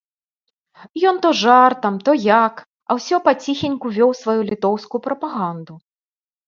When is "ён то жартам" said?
1.09-1.93